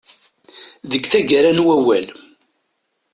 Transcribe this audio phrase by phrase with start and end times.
[0.91, 2.05] Deg taggara n wawal.